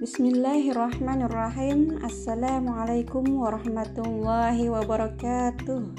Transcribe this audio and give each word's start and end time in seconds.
Bismillahirrahmanirrahim. 0.00 2.00
Assalamualaikum 2.00 3.36
warahmatullahi 3.36 4.72
wabarakatuh. 4.72 5.92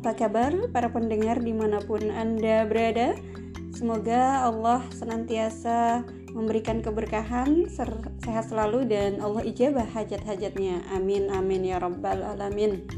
Apa 0.00 0.16
kabar 0.16 0.56
para 0.72 0.88
pendengar 0.88 1.36
di 1.36 1.52
mana 1.52 1.76
pun 1.84 2.08
Anda 2.08 2.64
berada? 2.64 3.20
Semoga 3.76 4.48
Allah 4.48 4.80
senantiasa 4.96 6.08
memberikan 6.32 6.80
keberkahan 6.80 7.68
Sehat 8.24 8.48
selalu 8.48 8.88
dan 8.88 9.20
Allah 9.20 9.44
ijabah 9.44 9.84
hajat-hajatnya. 9.92 10.88
Amin 10.96 11.28
amin 11.28 11.68
ya 11.68 11.84
rabbal 11.84 12.24
alamin. 12.24 12.88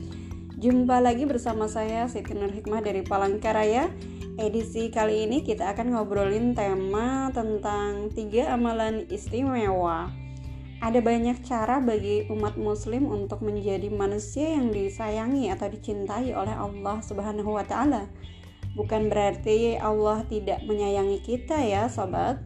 Jumpa 0.63 1.03
lagi 1.03 1.27
bersama 1.27 1.67
saya 1.67 2.07
Siti 2.07 2.39
Nur 2.39 2.55
Hikmah 2.55 2.87
dari 2.87 3.03
Palangkaraya. 3.03 3.91
Edisi 4.39 4.95
kali 4.95 5.27
ini 5.27 5.43
kita 5.43 5.75
akan 5.75 5.99
ngobrolin 5.99 6.55
tema 6.55 7.35
tentang 7.35 8.15
tiga 8.15 8.55
amalan 8.55 9.11
istimewa. 9.11 10.21
Ada 10.81 11.05
banyak 11.05 11.45
cara 11.45 11.77
bagi 11.77 12.25
umat 12.33 12.57
muslim 12.57 13.05
untuk 13.05 13.45
menjadi 13.45 13.93
manusia 13.93 14.57
yang 14.57 14.73
disayangi 14.73 15.53
atau 15.53 15.69
dicintai 15.69 16.33
oleh 16.33 16.57
Allah 16.57 17.05
Subhanahu 17.05 17.53
wa 17.53 17.61
taala. 17.69 18.09
Bukan 18.73 19.13
berarti 19.13 19.77
Allah 19.77 20.25
tidak 20.25 20.65
menyayangi 20.65 21.21
kita 21.21 21.61
ya, 21.61 21.85
sobat. 21.93 22.41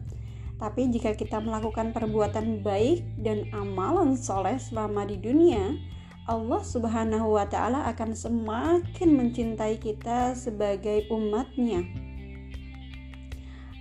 Tapi 0.59 0.91
jika 0.91 1.15
kita 1.15 1.39
melakukan 1.39 1.95
perbuatan 1.95 2.59
baik 2.59 3.07
dan 3.23 3.47
amalan 3.55 4.19
soleh 4.19 4.59
selama 4.59 5.07
di 5.07 5.15
dunia, 5.15 5.79
Allah 6.27 6.59
Subhanahu 6.59 7.39
wa 7.39 7.47
taala 7.47 7.87
akan 7.87 8.11
semakin 8.19 9.15
mencintai 9.15 9.79
kita 9.79 10.35
sebagai 10.35 11.07
umatnya. 11.07 11.87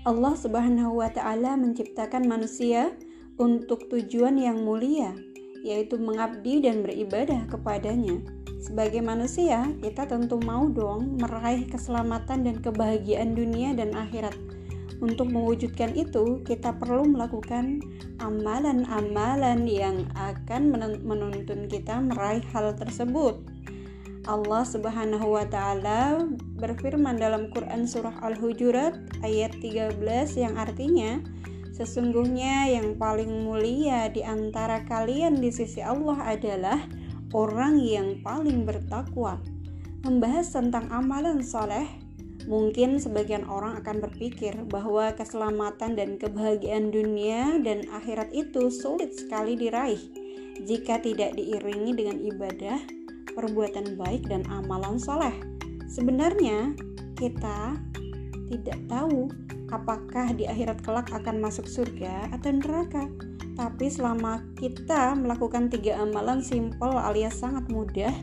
Allah 0.06 0.34
Subhanahu 0.38 1.02
wa 1.02 1.10
taala 1.10 1.58
menciptakan 1.58 2.28
manusia 2.28 2.94
untuk 3.40 3.90
tujuan 3.90 4.38
yang 4.38 4.62
mulia, 4.62 5.14
yaitu 5.64 5.98
mengabdi 5.98 6.62
dan 6.62 6.84
beribadah 6.84 7.48
kepadanya. 7.50 8.20
Sebagai 8.64 9.04
manusia, 9.04 9.68
kita 9.84 10.08
tentu 10.08 10.40
mau 10.40 10.68
dong 10.72 11.20
meraih 11.20 11.68
keselamatan 11.68 12.48
dan 12.48 12.56
kebahagiaan 12.64 13.36
dunia 13.36 13.76
dan 13.76 13.92
akhirat. 13.92 14.32
Untuk 15.04 15.28
mewujudkan 15.28 15.92
itu, 15.92 16.40
kita 16.48 16.72
perlu 16.80 17.04
melakukan 17.04 17.84
amalan-amalan 18.24 19.68
yang 19.68 20.08
akan 20.16 20.72
menuntun 21.04 21.68
kita 21.68 22.00
meraih 22.00 22.44
hal 22.56 22.72
tersebut. 22.72 23.36
Allah 24.24 24.64
Subhanahu 24.64 25.36
wa 25.36 25.44
taala 25.44 26.24
berfirman 26.56 27.20
dalam 27.20 27.52
Quran 27.52 27.84
surah 27.84 28.16
Al-Hujurat 28.24 28.96
ayat 29.20 29.52
13 29.60 30.00
yang 30.40 30.56
artinya 30.56 31.20
sesungguhnya 31.74 32.70
yang 32.70 32.94
paling 32.94 33.42
mulia 33.42 34.06
di 34.06 34.22
antara 34.22 34.86
kalian 34.86 35.42
di 35.42 35.50
sisi 35.50 35.82
Allah 35.82 36.22
adalah 36.22 36.78
orang 37.34 37.82
yang 37.82 38.22
paling 38.22 38.62
bertakwa. 38.62 39.42
Membahas 40.06 40.54
tentang 40.54 40.86
amalan 40.94 41.42
soleh 41.42 42.04
Mungkin 42.44 43.00
sebagian 43.00 43.48
orang 43.48 43.80
akan 43.80 44.04
berpikir 44.04 44.52
bahwa 44.68 45.08
keselamatan 45.16 45.96
dan 45.96 46.20
kebahagiaan 46.20 46.92
dunia 46.92 47.56
dan 47.64 47.88
akhirat 47.88 48.28
itu 48.36 48.68
sulit 48.68 49.16
sekali 49.16 49.56
diraih 49.56 50.00
jika 50.68 51.00
tidak 51.00 51.34
diiringi 51.40 51.96
dengan 51.96 52.20
ibadah, 52.20 52.78
perbuatan 53.32 53.96
baik, 53.96 54.28
dan 54.28 54.44
amalan 54.52 55.00
soleh. 55.00 55.32
Sebenarnya, 55.88 56.76
kita 57.16 57.80
tidak 58.52 58.78
tahu 58.92 59.32
apakah 59.76 60.30
di 60.34 60.46
akhirat 60.46 60.82
kelak 60.86 61.10
akan 61.10 61.42
masuk 61.42 61.66
surga 61.66 62.30
atau 62.30 62.50
neraka. 62.54 63.10
Tapi 63.54 63.86
selama 63.86 64.42
kita 64.58 65.14
melakukan 65.14 65.70
tiga 65.70 66.02
amalan 66.02 66.42
simpel 66.42 66.94
alias 66.94 67.38
sangat 67.38 67.66
mudah 67.70 68.14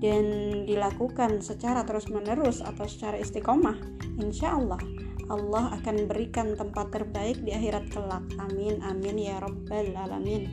dan 0.00 0.24
dilakukan 0.64 1.44
secara 1.44 1.84
terus-menerus 1.84 2.64
atau 2.64 2.88
secara 2.88 3.20
istiqomah, 3.20 3.76
insya 4.16 4.56
Allah 4.56 4.80
Allah 5.30 5.78
akan 5.78 6.10
berikan 6.10 6.58
tempat 6.58 6.90
terbaik 6.90 7.38
di 7.46 7.54
akhirat 7.54 7.86
kelak. 7.94 8.26
Amin, 8.42 8.82
amin 8.82 9.14
ya 9.14 9.38
Rabbal 9.38 9.94
'Alamin. 9.94 10.50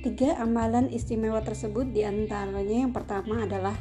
Tiga 0.00 0.40
amalan 0.40 0.88
istimewa 0.88 1.44
tersebut 1.44 1.92
di 1.92 2.06
antaranya 2.06 2.88
yang 2.88 2.96
pertama 2.96 3.44
adalah 3.44 3.76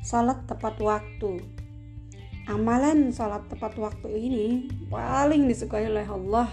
salat 0.00 0.40
tepat 0.48 0.80
waktu. 0.80 1.57
Amalan 2.48 3.12
salat 3.12 3.44
tepat 3.52 3.76
waktu 3.76 4.08
ini 4.08 4.46
paling 4.88 5.44
disukai 5.44 5.84
oleh 5.84 6.08
Allah 6.08 6.48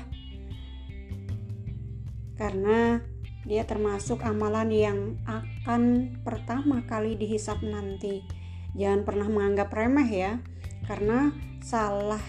karena 2.36 3.00
dia 3.48 3.64
termasuk 3.64 4.20
amalan 4.28 4.76
yang 4.76 5.00
akan 5.24 6.12
pertama 6.26 6.84
kali 6.84 7.16
dihisap 7.16 7.64
nanti. 7.64 8.28
Jangan 8.76 9.08
pernah 9.08 9.32
menganggap 9.32 9.72
remeh 9.72 10.10
ya, 10.12 10.44
karena 10.84 11.32
salah 11.64 12.20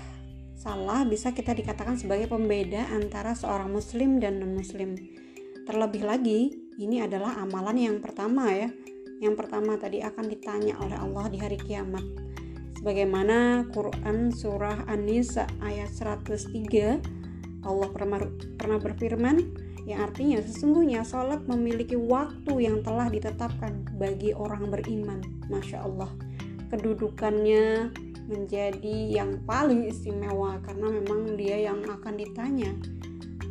salah 0.55 1.03
bisa 1.03 1.35
kita 1.35 1.51
dikatakan 1.51 1.99
sebagai 1.99 2.31
pembeda 2.31 2.87
antara 2.95 3.35
seorang 3.35 3.73
muslim 3.75 4.23
dan 4.23 4.39
non-muslim. 4.39 4.95
Terlebih 5.67 6.07
lagi, 6.07 6.55
ini 6.79 7.03
adalah 7.03 7.35
amalan 7.43 7.83
yang 7.83 7.99
pertama 7.99 8.47
ya. 8.55 8.71
Yang 9.19 9.35
pertama 9.43 9.75
tadi 9.81 10.05
akan 10.05 10.25
ditanya 10.31 10.79
oleh 10.79 10.95
Allah 10.95 11.27
di 11.33 11.39
hari 11.41 11.59
kiamat. 11.59 12.05
Sebagaimana 12.87 13.67
Quran 13.75 14.31
surah 14.31 14.87
An-Nisa 14.87 15.51
ayat 15.59 15.91
103 15.91 17.67
Allah 17.67 17.89
pernah, 17.91 18.79
berfirman, 18.79 19.43
yang 19.91 20.07
artinya 20.07 20.39
sesungguhnya 20.39 21.03
sholat 21.03 21.43
memiliki 21.51 21.99
waktu 21.99 22.63
yang 22.63 22.87
telah 22.87 23.11
ditetapkan 23.11 23.91
bagi 23.99 24.31
orang 24.39 24.71
beriman. 24.71 25.19
Masya 25.51 25.83
Allah, 25.83 26.15
kedudukannya 26.71 27.91
menjadi 28.31 28.97
yang 29.19 29.43
paling 29.43 29.91
istimewa 29.91 30.63
karena 30.63 30.87
memang 30.87 31.35
dia 31.35 31.67
yang 31.67 31.83
akan 31.91 32.15
ditanya 32.15 32.71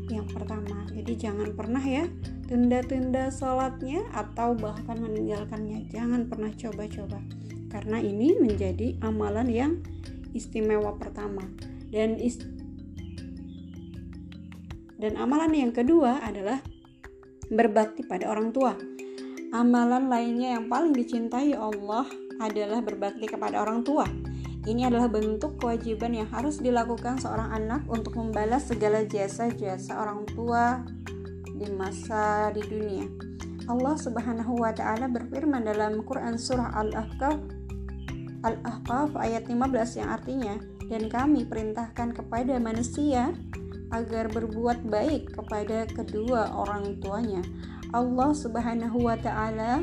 yang 0.07 0.31
pertama. 0.31 0.87
Jadi 0.95 1.11
jangan 1.11 1.51
pernah 1.51 1.83
ya 1.83 2.07
tunda-tunda 2.47 3.27
sholatnya 3.35 3.99
atau 4.15 4.55
bahkan 4.55 4.95
meninggalkannya. 4.95 5.91
Jangan 5.91 6.23
pernah 6.31 6.55
coba-coba 6.55 7.19
karena 7.75 7.99
ini 7.99 8.39
menjadi 8.39 8.95
amalan 9.03 9.51
yang 9.51 9.71
istimewa 10.31 10.95
pertama 10.95 11.43
dan 11.91 12.15
ist 12.15 12.47
dan 14.95 15.19
amalan 15.19 15.51
yang 15.51 15.75
kedua 15.75 16.23
adalah 16.23 16.63
berbakti 17.51 18.07
pada 18.07 18.31
orang 18.31 18.55
tua. 18.55 18.79
Amalan 19.51 20.07
lainnya 20.07 20.55
yang 20.55 20.71
paling 20.71 20.95
dicintai 20.95 21.51
Allah 21.51 22.07
adalah 22.39 22.79
berbakti 22.79 23.27
kepada 23.27 23.59
orang 23.59 23.83
tua. 23.83 24.07
Ini 24.65 24.89
adalah 24.89 25.11
bentuk 25.11 25.61
kewajiban 25.61 26.15
yang 26.15 26.31
harus 26.31 26.57
dilakukan 26.57 27.21
seorang 27.21 27.53
anak 27.53 27.85
untuk 27.85 28.17
membalas 28.17 28.65
segala 28.65 29.05
jasa-jasa 29.05 29.93
orang 29.99 30.25
tua 30.31 30.81
di 31.45 31.67
masa 31.75 32.49
di 32.49 32.65
dunia. 32.65 33.05
Allah 33.69 33.95
Subhanahu 33.97 34.61
wa 34.61 34.73
taala 34.73 35.05
berfirman 35.05 35.69
dalam 35.69 36.01
Quran 36.01 36.37
surah 36.37 36.73
Al-Ahqaf 36.81 37.54
Al-Ahqaf 38.45 39.17
ayat 39.17 39.49
15 39.49 39.97
yang 39.97 40.09
artinya 40.13 40.55
dan 40.85 41.09
kami 41.09 41.49
perintahkan 41.49 42.13
kepada 42.13 42.61
manusia 42.61 43.33
agar 43.89 44.29
berbuat 44.29 44.85
baik 44.85 45.33
kepada 45.33 45.89
kedua 45.89 46.53
orang 46.53 47.01
tuanya. 47.01 47.41
Allah 47.89 48.37
Subhanahu 48.37 49.09
wa 49.09 49.17
taala 49.17 49.81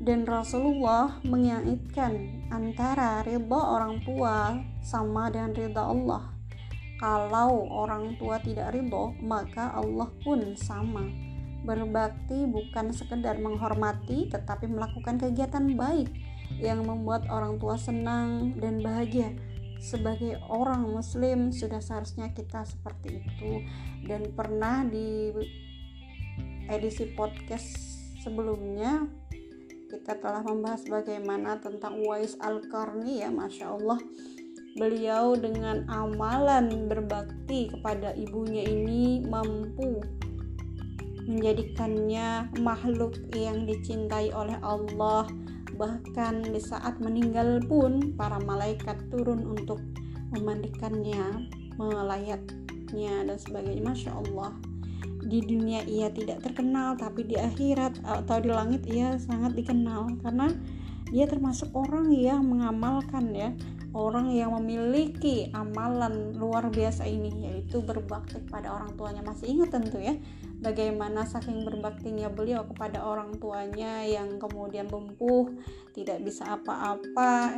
dan 0.00 0.24
Rasulullah 0.24 1.20
mengaitkan 1.20 2.48
antara 2.48 3.20
ridha 3.28 3.60
orang 3.60 4.00
tua 4.08 4.56
sama 4.80 5.28
dengan 5.28 5.52
ridha 5.52 5.84
Allah. 5.84 6.32
Kalau 6.96 7.64
orang 7.68 8.16
tua 8.16 8.40
tidak 8.40 8.72
ridho, 8.76 9.16
maka 9.20 9.72
Allah 9.72 10.08
pun 10.24 10.56
sama. 10.56 11.08
Berbakti 11.64 12.48
bukan 12.48 12.92
sekedar 12.92 13.36
menghormati, 13.40 14.28
tetapi 14.32 14.68
melakukan 14.68 15.20
kegiatan 15.20 15.64
baik 15.76 16.08
yang 16.60 16.84
membuat 16.84 17.26
orang 17.32 17.56
tua 17.56 17.80
senang 17.80 18.56
dan 18.60 18.84
bahagia. 18.84 19.32
Sebagai 19.80 20.36
orang 20.52 20.84
muslim 20.92 21.48
sudah 21.50 21.80
seharusnya 21.80 22.30
kita 22.36 22.68
seperti 22.68 23.24
itu. 23.24 23.64
Dan 24.04 24.36
pernah 24.36 24.84
di 24.84 25.32
edisi 26.68 27.08
podcast 27.16 27.66
sebelumnya 28.20 29.08
kita 29.90 30.20
telah 30.22 30.44
membahas 30.46 30.86
bagaimana 30.86 31.58
tentang 31.58 31.98
Uwais 31.98 32.38
Al-Qarni 32.38 33.24
ya 33.24 33.32
Masya 33.32 33.66
Allah. 33.74 33.98
Beliau 34.78 35.34
dengan 35.34 35.82
amalan 35.90 36.86
berbakti 36.86 37.74
kepada 37.74 38.14
ibunya 38.14 38.62
ini 38.62 39.26
mampu 39.26 39.98
menjadikannya 41.26 42.54
makhluk 42.62 43.18
yang 43.34 43.66
dicintai 43.66 44.30
oleh 44.30 44.58
Allah 44.62 45.26
Bahkan 45.80 46.52
di 46.52 46.60
saat 46.60 47.00
meninggal 47.00 47.64
pun 47.64 48.12
para 48.12 48.36
malaikat 48.44 49.00
turun 49.08 49.48
untuk 49.48 49.80
memandikannya, 50.36 51.48
melayat 51.80 52.44
miliknya 52.90 53.22
dan 53.26 53.38
sebagainya. 53.38 53.82
Masya 53.86 54.10
Allah. 54.10 54.50
Di 55.20 55.38
dunia 55.46 55.86
ia 55.86 56.10
tidak 56.10 56.42
terkenal 56.42 56.98
tapi 56.98 57.22
di 57.22 57.38
akhirat 57.38 58.02
atau 58.02 58.36
di 58.42 58.50
langit 58.50 58.82
ia 58.90 59.14
sangat 59.22 59.54
dikenal. 59.54 60.18
Karena 60.26 60.50
dia 61.10 61.26
termasuk 61.30 61.70
orang 61.74 62.10
yang 62.10 62.42
mengamalkan 62.42 63.30
ya. 63.30 63.54
Orang 63.90 64.30
yang 64.30 64.54
memiliki 64.54 65.50
amalan 65.50 66.30
luar 66.38 66.70
biasa 66.70 67.10
ini 67.10 67.50
yaitu 67.50 67.82
berbakti 67.82 68.38
kepada 68.46 68.70
orang 68.70 68.94
tuanya. 68.94 69.22
Masih 69.22 69.50
ingat 69.50 69.74
tentu 69.74 69.98
ya 69.98 70.14
bagaimana 70.60 71.24
saking 71.24 71.64
berbaktinya 71.64 72.28
beliau 72.28 72.64
kepada 72.68 73.00
orang 73.00 73.36
tuanya 73.40 74.04
yang 74.04 74.36
kemudian 74.36 74.86
lumpuh 74.92 75.48
tidak 75.96 76.20
bisa 76.20 76.56
apa-apa 76.56 77.56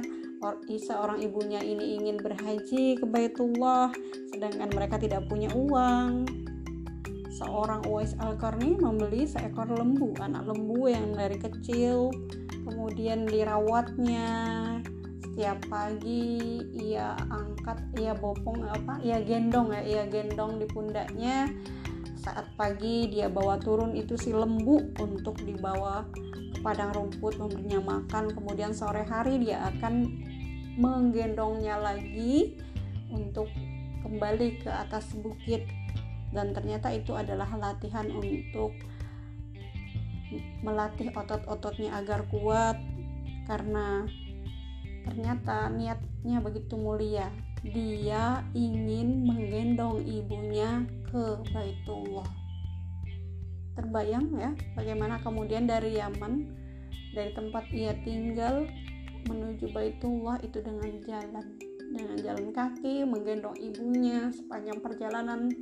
seorang 0.66 1.22
ibunya 1.22 1.62
ini 1.62 2.02
ingin 2.02 2.19
berhaji 2.19 2.99
ke 2.99 3.06
Baitullah 3.06 3.94
sedangkan 4.34 4.70
mereka 4.75 4.99
tidak 4.99 5.22
punya 5.31 5.46
uang. 5.54 6.26
Seorang 7.32 7.87
Uwais 7.88 8.12
Al-Qarni 8.20 8.76
membeli 8.76 9.25
seekor 9.25 9.70
lembu 9.70 10.12
anak 10.20 10.44
lembu 10.50 10.90
yang 10.90 11.14
dari 11.14 11.38
kecil 11.38 12.10
kemudian 12.66 13.25
dirawatnya. 13.25 14.31
Setiap 15.22 15.64
pagi 15.72 16.60
ia 16.76 17.16
angkat 17.32 17.81
ia 17.96 18.12
bopong 18.12 18.69
apa 18.69 19.00
ia 19.00 19.16
gendong 19.25 19.72
ya 19.72 19.81
ia 19.81 20.05
gendong 20.05 20.60
di 20.60 20.69
pundaknya 20.69 21.48
saat 22.22 22.46
pagi 22.54 23.10
dia 23.10 23.26
bawa 23.26 23.58
turun 23.58 23.98
itu 23.98 24.14
si 24.14 24.30
lembu 24.30 24.94
untuk 25.02 25.42
dibawa 25.42 26.06
ke 26.54 26.58
padang 26.62 26.94
rumput 26.94 27.36
memberinya 27.36 27.82
makan 27.82 28.30
kemudian 28.30 28.70
sore 28.70 29.02
hari 29.02 29.42
dia 29.42 29.66
akan 29.74 30.22
menggendongnya 30.78 31.76
lagi 31.82 32.56
untuk 33.10 33.50
kembali 34.06 34.62
ke 34.62 34.70
atas 34.70 35.12
bukit 35.19 35.66
dan 36.30 36.54
ternyata 36.54 36.94
itu 36.94 37.12
adalah 37.12 37.50
latihan 37.58 38.08
untuk 38.08 38.72
melatih 40.64 41.12
otot-ototnya 41.12 42.00
agar 42.00 42.24
kuat 42.32 42.80
karena 43.44 44.08
Ternyata 45.02 45.66
niatnya 45.70 46.38
begitu 46.38 46.78
mulia. 46.78 47.26
Dia 47.62 48.42
ingin 48.58 49.22
menggendong 49.22 50.02
ibunya 50.02 50.82
ke 51.06 51.38
Baitullah. 51.54 52.26
Terbayang 53.78 54.26
ya 54.36 54.50
bagaimana 54.74 55.22
kemudian 55.22 55.70
dari 55.70 55.96
Yaman 55.96 56.50
dari 57.14 57.30
tempat 57.32 57.64
ia 57.70 57.94
tinggal 58.02 58.66
menuju 59.30 59.70
Baitullah 59.70 60.42
itu 60.42 60.58
dengan 60.58 60.90
jalan 61.06 61.46
dengan 61.92 62.16
jalan 62.18 62.48
kaki 62.50 63.04
menggendong 63.04 63.56
ibunya 63.60 64.32
sepanjang 64.32 64.80
perjalanan 64.80 65.52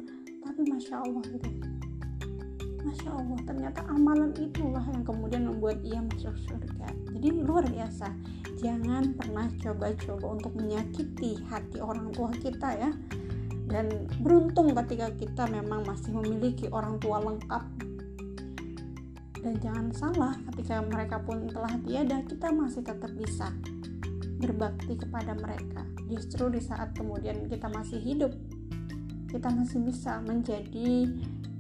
tapi 0.41 0.61
masya 0.65 1.03
Allah 1.03 1.25
gitu 1.27 1.80
Masya 2.91 3.15
Allah 3.15 3.39
ternyata 3.47 3.87
amalan 3.87 4.35
itulah 4.35 4.83
yang 4.83 5.07
kemudian 5.07 5.47
membuat 5.47 5.79
ia 5.87 6.03
masuk 6.03 6.35
surga. 6.51 6.91
Jadi 7.15 7.39
luar 7.39 7.63
biasa. 7.71 8.11
Jangan 8.59 9.15
pernah 9.15 9.47
coba-coba 9.63 10.27
untuk 10.35 10.59
menyakiti 10.59 11.39
hati 11.47 11.79
orang 11.79 12.11
tua 12.11 12.35
kita 12.35 12.75
ya. 12.75 12.91
Dan 13.71 14.11
beruntung 14.19 14.75
ketika 14.75 15.07
kita 15.15 15.47
memang 15.55 15.87
masih 15.87 16.19
memiliki 16.19 16.67
orang 16.75 16.99
tua 16.99 17.23
lengkap. 17.23 17.63
Dan 19.39 19.55
jangan 19.63 19.87
salah 19.95 20.35
ketika 20.51 20.83
mereka 20.83 21.23
pun 21.23 21.47
telah 21.47 21.71
tiada 21.87 22.27
kita 22.27 22.51
masih 22.51 22.83
tetap 22.83 23.15
bisa 23.15 23.55
berbakti 24.43 24.99
kepada 24.99 25.39
mereka. 25.39 25.87
Justru 26.11 26.51
di 26.51 26.59
saat 26.59 26.91
kemudian 26.99 27.47
kita 27.47 27.71
masih 27.71 28.03
hidup 28.03 28.35
kita 29.31 29.47
masih 29.47 29.79
bisa 29.87 30.19
menjadi 30.27 31.07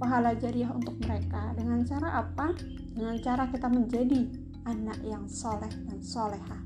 pahala 0.00 0.32
jariah 0.32 0.73
untuk 0.73 0.97
mereka. 1.05 1.52
Dengan 1.52 1.85
cara 1.85 2.25
apa? 2.25 2.56
Dengan 2.97 3.20
cara 3.20 3.44
kita 3.52 3.69
menjadi 3.69 4.25
anak 4.64 4.99
yang 5.05 5.29
soleh 5.29 5.69
dan 5.69 6.00
soleha. 6.00 6.58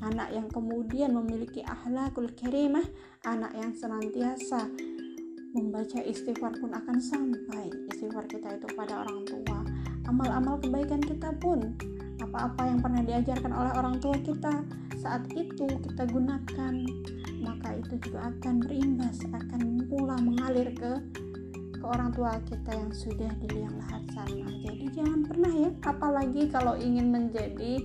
Anak 0.00 0.32
yang 0.32 0.48
kemudian 0.48 1.12
memiliki 1.12 1.60
akhlakul 1.68 2.32
karimah 2.32 2.86
anak 3.28 3.52
yang 3.52 3.76
senantiasa 3.76 4.70
membaca 5.52 6.00
istighfar 6.00 6.54
pun 6.56 6.70
akan 6.70 6.96
sampai 7.02 7.68
istighfar 7.92 8.24
kita 8.24 8.56
itu 8.56 8.68
pada 8.72 9.04
orang 9.04 9.26
tua. 9.28 9.60
Amal-amal 10.08 10.56
kebaikan 10.64 11.04
kita 11.04 11.34
pun 11.36 11.76
apa-apa 12.24 12.62
yang 12.66 12.80
pernah 12.80 13.02
diajarkan 13.04 13.52
oleh 13.52 13.72
orang 13.78 13.96
tua 14.02 14.16
kita 14.18 14.64
saat 14.98 15.22
itu 15.38 15.66
kita 15.86 16.02
gunakan 16.10 16.74
maka 17.38 17.68
itu 17.78 17.94
juga 18.02 18.34
akan 18.34 18.54
berimbas 18.66 19.22
akan 19.30 19.86
pula 19.86 20.18
mengalir 20.18 20.74
ke 20.74 20.98
ke 21.78 21.84
orang 21.86 22.10
tua 22.10 22.36
kita 22.44 22.70
yang 22.74 22.90
sudah 22.90 23.30
di 23.38 23.46
liang 23.54 23.78
lahat 23.78 24.02
sana 24.12 24.50
jadi 24.66 24.84
jangan 24.92 25.20
pernah 25.24 25.52
ya 25.54 25.70
apalagi 25.86 26.42
kalau 26.50 26.74
ingin 26.74 27.08
menjadi 27.14 27.80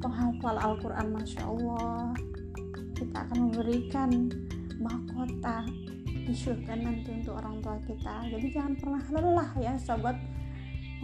penghafal 0.00 0.56
Al-Quran 0.56 1.08
Masya 1.12 1.42
Allah 1.44 2.16
kita 2.96 3.16
akan 3.28 3.38
memberikan 3.50 4.10
mahkota 4.80 5.66
di 6.24 6.32
surga 6.32 6.72
nanti 6.80 7.20
untuk 7.20 7.36
orang 7.36 7.60
tua 7.60 7.76
kita. 7.84 8.14
Jadi 8.32 8.46
jangan 8.48 8.74
pernah 8.80 9.04
lelah 9.12 9.50
ya 9.60 9.72
sobat 9.76 10.16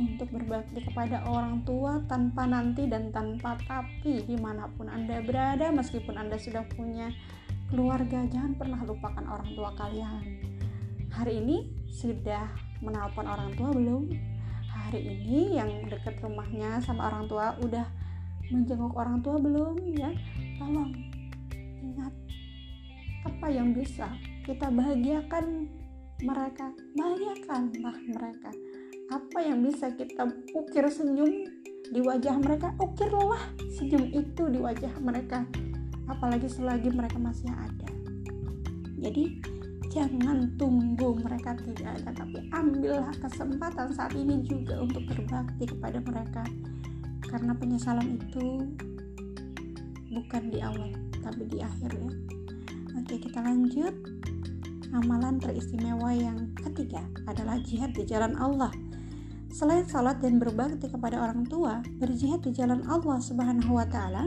untuk 0.00 0.32
berbakti 0.32 0.80
kepada 0.80 1.28
orang 1.28 1.60
tua 1.68 2.00
tanpa 2.08 2.48
nanti 2.48 2.88
dan 2.88 3.12
tanpa 3.12 3.60
tapi 3.68 4.24
di 4.24 4.36
mana 4.40 4.64
pun 4.72 4.88
anda 4.88 5.20
berada 5.20 5.68
meskipun 5.68 6.16
anda 6.16 6.40
sudah 6.40 6.64
punya 6.72 7.12
keluarga 7.68 8.24
jangan 8.32 8.56
pernah 8.56 8.80
lupakan 8.80 9.24
orang 9.28 9.50
tua 9.52 9.70
kalian. 9.76 10.24
Hari 11.12 11.32
ini 11.36 11.79
sudah 11.90 12.46
menelpon 12.80 13.26
orang 13.26 13.50
tua 13.58 13.74
belum? 13.74 14.08
Hari 14.70 15.00
ini 15.02 15.58
yang 15.58 15.86
dekat 15.90 16.22
rumahnya 16.22 16.80
sama 16.82 17.10
orang 17.10 17.26
tua 17.26 17.54
udah 17.60 17.86
menjenguk 18.50 18.94
orang 18.94 19.20
tua 19.20 19.36
belum 19.38 19.76
ya? 19.94 20.10
Tolong 20.58 20.90
ingat 21.82 22.14
apa 23.26 23.46
yang 23.50 23.74
bisa 23.74 24.08
kita 24.46 24.70
bahagiakan 24.72 25.68
mereka. 26.22 26.72
Bahagiakanlah 26.96 27.96
mereka. 28.08 28.50
Apa 29.10 29.38
yang 29.42 29.66
bisa 29.66 29.90
kita 29.90 30.30
ukir 30.54 30.86
senyum 30.86 31.46
di 31.90 31.98
wajah 31.98 32.38
mereka 32.38 32.70
ukirlah 32.78 33.42
senyum 33.74 34.06
itu 34.14 34.42
di 34.48 34.58
wajah 34.62 34.94
mereka. 35.02 35.42
Apalagi 36.06 36.46
selagi 36.46 36.90
mereka 36.90 37.18
masih 37.18 37.50
ada. 37.50 37.90
Jadi 39.00 39.40
jangan 39.90 40.46
tunggu 40.54 41.18
mereka 41.18 41.58
tidak 41.58 41.98
ada 41.98 42.14
tapi 42.14 42.46
ambillah 42.54 43.10
kesempatan 43.18 43.90
saat 43.90 44.14
ini 44.14 44.38
juga 44.46 44.78
untuk 44.78 45.02
berbakti 45.10 45.66
kepada 45.66 45.98
mereka. 45.98 46.46
Karena 47.26 47.50
penyesalan 47.58 48.18
itu 48.18 48.70
bukan 50.14 50.42
di 50.50 50.62
awal 50.62 50.94
tapi 51.18 51.42
di 51.50 51.58
akhir 51.58 51.90
ya. 51.90 52.10
Oke 53.02 53.18
kita 53.18 53.42
lanjut. 53.42 53.94
Amalan 54.90 55.38
teristimewa 55.38 56.10
yang 56.10 56.50
ketiga 56.58 57.02
adalah 57.26 57.58
jihad 57.62 57.94
di 57.94 58.02
jalan 58.06 58.34
Allah. 58.38 58.74
Selain 59.50 59.86
salat 59.86 60.22
dan 60.22 60.38
berbakti 60.38 60.90
kepada 60.90 61.18
orang 61.18 61.46
tua, 61.46 61.82
berjihad 61.98 62.42
di 62.42 62.54
jalan 62.54 62.82
Allah 62.86 63.18
Subhanahu 63.22 63.78
wa 63.78 63.86
taala 63.86 64.26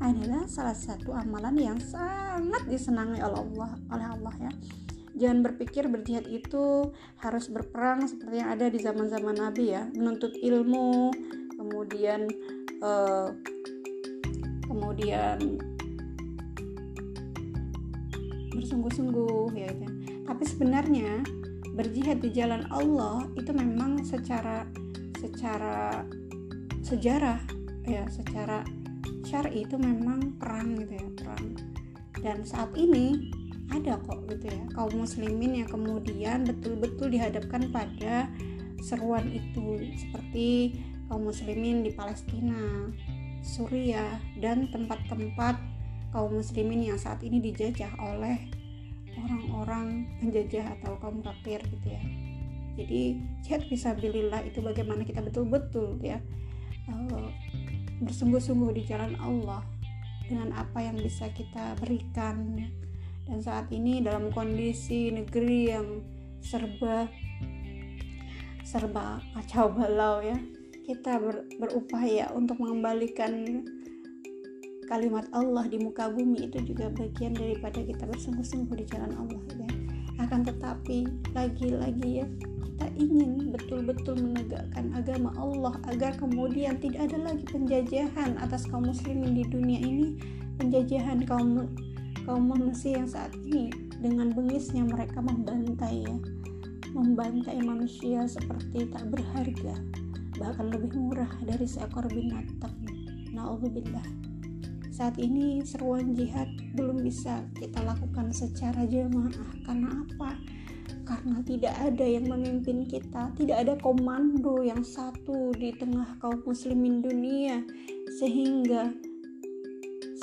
adalah 0.00 0.44
salah 0.44 0.76
satu 0.76 1.16
amalan 1.16 1.56
yang 1.56 1.78
sangat 1.80 2.68
disenangi 2.68 3.20
oleh 3.24 3.40
Allah 3.40 3.70
oleh 3.88 4.06
Allah 4.12 4.34
ya 4.36 4.52
jangan 5.16 5.40
berpikir 5.40 5.88
berjihad 5.88 6.28
itu 6.28 6.92
harus 7.24 7.48
berperang 7.48 8.04
seperti 8.04 8.44
yang 8.44 8.52
ada 8.52 8.68
di 8.68 8.78
zaman-zaman 8.78 9.36
Nabi 9.36 9.72
ya 9.72 9.88
menuntut 9.96 10.36
ilmu 10.36 11.08
kemudian 11.56 12.28
uh, 12.84 13.32
kemudian 14.68 15.56
bersungguh-sungguh 18.52 19.56
ya 19.56 19.72
gitu. 19.72 19.94
tapi 20.28 20.44
sebenarnya 20.44 21.24
berjihad 21.76 22.20
di 22.20 22.32
jalan 22.32 22.64
Allah 22.72 23.24
itu 23.36 23.52
memang 23.52 24.04
secara 24.04 24.68
secara 25.16 26.04
sejarah 26.84 27.40
ya 27.88 28.04
secara 28.12 28.64
syar'i 29.24 29.64
itu 29.64 29.76
memang 29.80 30.36
perang 30.36 30.76
gitu 30.76 30.92
ya 30.92 31.08
perang 31.18 31.46
dan 32.20 32.38
saat 32.44 32.72
ini 32.76 33.32
kaum 34.76 34.92
muslimin 34.92 35.64
yang 35.64 35.68
kemudian 35.72 36.44
betul-betul 36.44 37.08
dihadapkan 37.08 37.72
pada 37.72 38.28
seruan 38.84 39.32
itu 39.32 39.80
seperti 39.96 40.76
kaum 41.08 41.24
muslimin 41.24 41.80
di 41.80 41.96
Palestina, 41.96 42.92
Suriah 43.40 44.20
dan 44.38 44.68
tempat-tempat 44.68 45.56
kaum 46.12 46.36
muslimin 46.36 46.92
yang 46.92 47.00
saat 47.00 47.24
ini 47.24 47.40
dijajah 47.40 47.90
oleh 48.04 48.36
orang-orang 49.16 50.04
penjajah 50.20 50.76
atau 50.78 51.00
kaum 51.00 51.24
kafir 51.24 51.64
gitu 51.72 51.88
ya. 51.88 52.02
Jadi 52.76 53.16
jihad 53.40 53.64
fisabilillah 53.72 54.44
itu 54.44 54.60
bagaimana 54.60 55.00
kita 55.08 55.24
betul-betul 55.24 55.96
ya 56.04 56.20
uh, 56.92 57.32
bersungguh-sungguh 58.04 58.76
di 58.76 58.82
jalan 58.84 59.16
Allah 59.16 59.64
dengan 60.28 60.52
apa 60.52 60.84
yang 60.84 61.00
bisa 61.00 61.32
kita 61.32 61.72
berikan 61.80 62.68
dan 63.26 63.38
saat 63.42 63.66
ini 63.74 64.02
dalam 64.02 64.30
kondisi 64.30 65.10
negeri 65.10 65.74
yang 65.74 66.02
serba 66.42 67.10
serba 68.66 69.22
kacau 69.34 69.70
balau 69.70 70.22
ya 70.22 70.38
kita 70.86 71.18
ber, 71.18 71.42
berupaya 71.58 72.30
untuk 72.30 72.62
mengembalikan 72.62 73.66
kalimat 74.86 75.26
Allah 75.34 75.66
di 75.66 75.82
muka 75.82 76.06
bumi. 76.08 76.46
Itu 76.46 76.62
juga 76.62 76.88
bagian 76.94 77.34
daripada 77.34 77.82
kita 77.82 78.06
bersungguh-sungguh 78.06 78.78
di 78.78 78.86
jalan 78.86 79.12
Allah 79.18 79.42
ya. 79.58 79.70
Akan 80.22 80.46
tetapi 80.46 81.10
lagi-lagi 81.34 82.22
ya 82.22 82.26
kita 82.62 82.86
ingin 82.96 83.50
betul-betul 83.50 84.14
menegakkan 84.14 84.94
agama 84.94 85.34
Allah 85.36 85.74
agar 85.90 86.14
kemudian 86.16 86.78
tidak 86.78 87.10
ada 87.10 87.18
lagi 87.34 87.44
penjajahan 87.50 88.38
atas 88.38 88.64
kaum 88.70 88.86
muslimin 88.86 89.34
di 89.34 89.44
dunia 89.50 89.82
ini. 89.82 90.08
Penjajahan 90.56 91.26
kaum 91.28 91.68
kaum 92.26 92.50
manusia 92.50 92.98
yang 92.98 93.06
saat 93.06 93.30
ini 93.38 93.70
dengan 94.02 94.34
bengisnya 94.34 94.82
mereka 94.82 95.22
membantai 95.22 96.02
ya. 96.02 96.16
Membantai 96.90 97.62
manusia 97.62 98.26
seperti 98.26 98.90
tak 98.90 99.06
berharga 99.14 99.78
bahkan 100.36 100.68
lebih 100.68 100.92
murah 100.98 101.30
dari 101.46 101.64
seekor 101.64 102.04
binatang. 102.10 102.74
Na'udzubillah. 103.32 104.04
Saat 104.92 105.20
ini 105.20 105.60
seruan 105.60 106.16
jihad 106.16 106.48
belum 106.72 107.04
bisa 107.04 107.44
kita 107.56 107.84
lakukan 107.84 108.32
secara 108.32 108.88
jamaah. 108.88 109.52
Karena 109.64 109.92
apa? 109.92 110.40
Karena 111.06 111.38
tidak 111.44 111.74
ada 111.78 112.02
yang 112.02 112.26
memimpin 112.26 112.88
kita, 112.88 113.30
tidak 113.36 113.62
ada 113.62 113.74
komando 113.78 114.64
yang 114.64 114.80
satu 114.80 115.52
di 115.54 115.76
tengah 115.76 116.16
kaum 116.18 116.40
muslimin 116.42 117.04
dunia. 117.04 117.60
Sehingga 118.16 118.90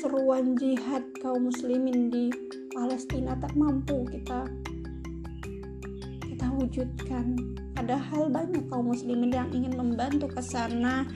seruan 0.04 0.60
jihad 0.60 1.00
kaum 1.24 1.48
muslimin 1.48 2.12
di 2.12 2.28
Palestina 2.76 3.40
tak 3.40 3.56
mampu 3.56 4.04
kita 4.12 4.44
kita 6.28 6.46
wujudkan. 6.60 7.40
Padahal 7.72 8.28
banyak 8.28 8.68
kaum 8.68 8.92
muslimin 8.92 9.32
yang 9.32 9.48
ingin 9.56 9.80
membantu 9.80 10.28
ke 10.28 10.44
sana. 10.44 11.08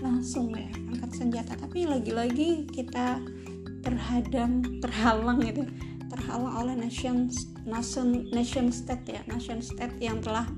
Langsung 0.00 0.48
ya 0.56 0.64
angkat 0.96 1.12
senjata. 1.12 1.60
Tapi 1.60 1.84
lagi-lagi 1.84 2.64
kita 2.72 3.20
terhadang 3.84 4.64
terhalang 4.80 5.44
gitu 5.44 5.68
terhalang 6.08 6.56
oleh 6.56 6.74
nation 6.88 7.28
nation 7.68 8.32
nation 8.32 8.72
state 8.72 9.12
ya. 9.12 9.20
Nation 9.28 9.60
state 9.60 10.00
yang 10.00 10.24
telah 10.24 10.48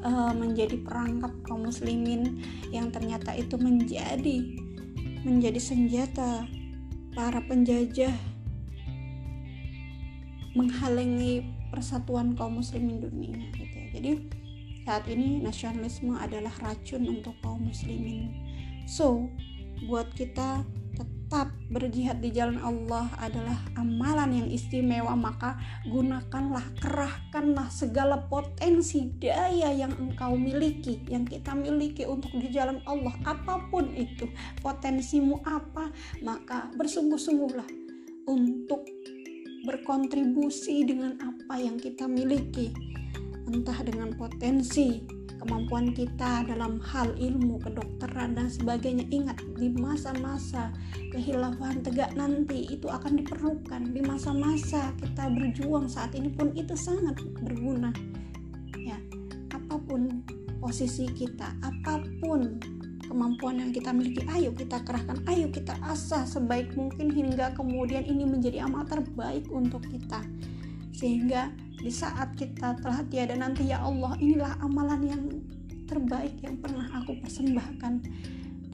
uh, 0.00 0.32
menjadi 0.32 0.80
perangkap 0.80 1.36
kaum 1.44 1.68
muslimin 1.68 2.40
yang 2.72 2.88
ternyata 2.88 3.36
itu 3.36 3.60
menjadi 3.60 4.64
menjadi 5.28 5.60
senjata 5.60 6.55
para 7.16 7.40
penjajah 7.48 8.12
menghalangi 10.52 11.48
persatuan 11.72 12.36
kaum 12.36 12.60
muslimin 12.60 13.00
dunia 13.00 13.40
gitu 13.56 13.76
ya. 13.76 13.88
Jadi 13.96 14.12
saat 14.84 15.04
ini 15.08 15.40
nasionalisme 15.40 16.14
adalah 16.14 16.52
racun 16.62 17.08
untuk 17.08 17.34
kaum 17.42 17.66
muslimin 17.66 18.30
So, 18.86 19.26
buat 19.90 20.14
kita 20.14 20.62
tetap 21.26 21.50
berjihad 21.74 22.22
di 22.22 22.30
jalan 22.30 22.62
Allah 22.62 23.10
adalah 23.18 23.58
amalan 23.74 24.30
yang 24.30 24.46
istimewa 24.46 25.10
maka 25.18 25.58
gunakanlah 25.90 26.62
kerahkanlah 26.78 27.66
segala 27.66 28.30
potensi 28.30 29.10
daya 29.18 29.74
yang 29.74 29.90
engkau 29.98 30.38
miliki 30.38 31.02
yang 31.10 31.26
kita 31.26 31.50
miliki 31.50 32.06
untuk 32.06 32.30
di 32.30 32.46
jalan 32.54 32.78
Allah. 32.86 33.10
Apa 33.26 33.58
pun 33.74 33.90
itu 33.98 34.30
potensimu 34.62 35.42
apa 35.42 35.90
maka 36.22 36.70
bersungguh-sungguhlah 36.78 37.66
untuk 38.30 38.86
berkontribusi 39.66 40.86
dengan 40.86 41.18
apa 41.18 41.58
yang 41.58 41.74
kita 41.74 42.06
miliki 42.06 42.70
entah 43.50 43.82
dengan 43.82 44.14
potensi 44.14 45.15
kemampuan 45.40 45.92
kita 45.92 46.44
dalam 46.48 46.80
hal 46.80 47.12
ilmu, 47.16 47.60
kedokteran 47.60 48.36
dan 48.36 48.48
sebagainya. 48.48 49.04
Ingat 49.12 49.38
di 49.56 49.72
masa-masa 49.76 50.72
kehilafan 51.12 51.84
tegak 51.84 52.12
nanti 52.16 52.66
itu 52.72 52.88
akan 52.88 53.20
diperlukan. 53.20 53.92
Di 53.92 54.00
masa-masa 54.04 54.92
kita 55.00 55.28
berjuang 55.32 55.86
saat 55.86 56.16
ini 56.16 56.32
pun 56.32 56.52
itu 56.56 56.72
sangat 56.74 57.20
berguna. 57.42 57.92
Ya, 58.80 58.96
apa 59.52 59.76
pun 59.82 60.24
posisi 60.58 61.06
kita, 61.12 61.52
apa 61.62 62.02
pun 62.18 62.58
kemampuan 63.06 63.62
yang 63.62 63.70
kita 63.70 63.94
miliki, 63.94 64.26
ayo 64.28 64.50
kita 64.50 64.82
kerahkan, 64.82 65.22
ayo 65.30 65.46
kita 65.48 65.78
asah 65.86 66.26
sebaik 66.26 66.74
mungkin 66.74 67.08
hingga 67.08 67.54
kemudian 67.54 68.02
ini 68.02 68.26
menjadi 68.26 68.66
amal 68.66 68.82
terbaik 68.84 69.46
untuk 69.48 69.86
kita. 69.86 70.26
Sehingga 70.90 71.54
di 71.76 71.92
saat 71.92 72.32
kita 72.34 72.80
telah 72.80 73.04
tiada 73.06 73.36
nanti 73.36 73.68
ya 73.68 73.84
Allah 73.84 74.16
inilah 74.16 74.56
amalan 74.64 75.00
yang 75.04 75.22
terbaik 75.86 76.34
yang 76.42 76.58
pernah 76.58 76.88
aku 76.98 77.16
persembahkan. 77.22 77.94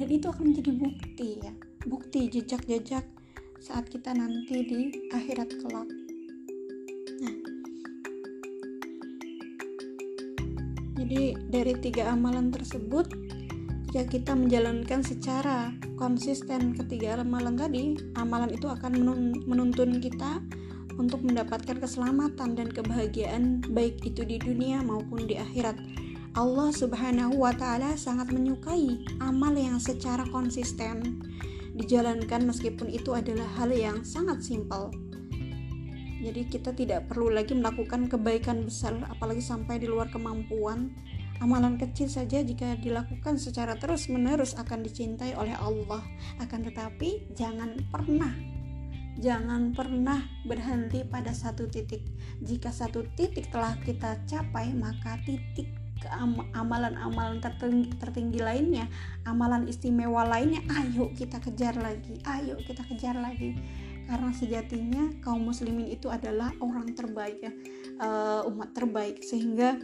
Dan 0.01 0.09
itu 0.09 0.27
akan 0.27 0.51
menjadi 0.51 0.73
bukti 0.73 1.29
ya. 1.45 1.53
Bukti 1.85 2.33
jejak-jejak 2.33 3.05
saat 3.63 3.87
kita 3.87 4.17
nanti 4.17 4.65
di 4.65 4.81
akhirat 5.13 5.51
kelak. 5.61 5.89
Nah. 7.23 7.37
Jadi 10.99 11.23
dari 11.53 11.75
tiga 11.79 12.11
amalan 12.11 12.49
tersebut 12.51 13.07
jika 13.93 14.09
kita 14.09 14.33
menjalankan 14.33 15.05
secara 15.05 15.77
konsisten 16.01 16.73
ketiga 16.73 17.21
amalan 17.21 17.61
tadi 17.61 17.93
amalan 18.17 18.49
itu 18.49 18.65
akan 18.65 19.05
menuntun 19.45 20.01
kita 20.01 20.41
untuk 21.03 21.27
mendapatkan 21.27 21.83
keselamatan 21.83 22.55
dan 22.55 22.71
kebahagiaan 22.71 23.67
baik 23.75 23.99
itu 24.07 24.23
di 24.23 24.39
dunia 24.39 24.87
maupun 24.87 25.27
di 25.27 25.35
akhirat. 25.35 25.75
Allah 26.39 26.71
Subhanahu 26.71 27.43
wa 27.43 27.51
taala 27.51 27.99
sangat 27.99 28.31
menyukai 28.31 29.03
amal 29.19 29.53
yang 29.53 29.83
secara 29.83 30.23
konsisten 30.31 31.21
dijalankan 31.75 32.47
meskipun 32.47 32.87
itu 32.87 33.11
adalah 33.13 33.51
hal 33.59 33.75
yang 33.75 34.07
sangat 34.07 34.41
simpel. 34.47 34.95
Jadi 36.23 36.47
kita 36.47 36.71
tidak 36.71 37.11
perlu 37.11 37.35
lagi 37.35 37.51
melakukan 37.59 38.07
kebaikan 38.07 38.63
besar 38.63 38.95
apalagi 39.11 39.43
sampai 39.43 39.83
di 39.83 39.91
luar 39.91 40.07
kemampuan. 40.15 40.95
Amalan 41.43 41.75
kecil 41.75 42.07
saja 42.07 42.39
jika 42.39 42.79
dilakukan 42.79 43.35
secara 43.35 43.75
terus-menerus 43.75 44.55
akan 44.55 44.87
dicintai 44.87 45.35
oleh 45.35 45.59
Allah. 45.59 45.99
Akan 46.39 46.63
tetapi 46.63 47.35
jangan 47.35 47.83
pernah 47.91 48.52
Jangan 49.23 49.71
pernah 49.71 50.19
berhenti 50.43 51.07
pada 51.07 51.31
satu 51.31 51.71
titik. 51.71 52.03
Jika 52.43 52.75
satu 52.75 53.07
titik 53.15 53.55
telah 53.55 53.79
kita 53.79 54.19
capai, 54.27 54.75
maka 54.75 55.15
titik 55.23 55.71
amalan-amalan 56.59 57.39
tertinggi, 57.39 57.95
tertinggi 58.03 58.43
lainnya, 58.43 58.91
amalan 59.23 59.71
istimewa 59.71 60.27
lainnya, 60.27 60.59
ayo 60.83 61.15
kita 61.15 61.39
kejar 61.39 61.79
lagi, 61.79 62.19
ayo 62.27 62.59
kita 62.67 62.83
kejar 62.91 63.15
lagi. 63.15 63.55
Karena 64.11 64.35
sejatinya 64.35 65.23
kaum 65.23 65.47
muslimin 65.47 65.87
itu 65.87 66.11
adalah 66.11 66.51
orang 66.59 66.91
terbaik 66.91 67.39
ya, 67.39 67.55
uh, 68.03 68.51
umat 68.51 68.75
terbaik 68.75 69.23
sehingga 69.23 69.79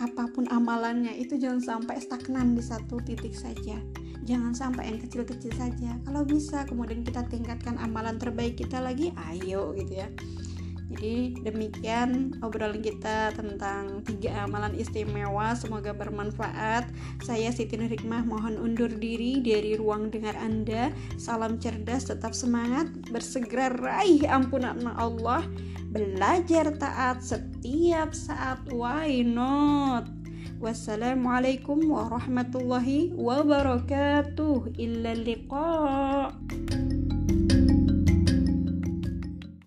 apa 0.00 0.32
pun 0.32 0.48
amalannya 0.48 1.12
itu 1.20 1.36
jangan 1.36 1.60
sampai 1.60 2.00
stagnan 2.00 2.56
di 2.56 2.64
satu 2.64 2.96
titik 3.04 3.36
saja. 3.36 3.76
Jangan 4.24 4.56
sampai 4.56 4.88
yang 4.88 4.98
kecil-kecil 5.04 5.52
saja. 5.52 6.00
Kalau 6.08 6.24
bisa 6.24 6.64
kemudian 6.64 7.04
kita 7.04 7.28
tingkatkan 7.28 7.76
amalan 7.76 8.16
terbaik 8.16 8.56
kita 8.56 8.80
lagi 8.80 9.12
ayo 9.28 9.76
gitu 9.76 10.00
ya 10.00 10.08
jadi 10.90 11.38
demikian 11.46 12.34
obrolan 12.42 12.82
kita 12.82 13.30
tentang 13.38 14.02
tiga 14.02 14.42
amalan 14.42 14.74
istimewa. 14.74 15.54
Semoga 15.54 15.94
bermanfaat. 15.94 16.90
Saya 17.22 17.54
Siti 17.54 17.78
Hikmah 17.78 18.26
mohon 18.26 18.58
undur 18.58 18.90
diri 18.90 19.38
dari 19.38 19.78
ruang 19.78 20.10
dengar 20.10 20.34
Anda. 20.34 20.90
Salam 21.14 21.62
cerdas 21.62 22.10
tetap 22.10 22.34
semangat. 22.34 22.90
Bersegera 23.14 23.70
raih 23.70 24.26
ampunan 24.26 24.82
Allah. 24.98 25.46
Belajar 25.94 26.74
taat 26.74 27.22
setiap 27.22 28.10
saat. 28.10 28.58
Why 28.74 29.22
not? 29.22 30.10
Wassalamualaikum 30.58 31.86
warahmatullahi 31.86 33.14
wabarakatuh. 33.14 34.74
Illa 34.74 35.14
liqa 35.14 35.70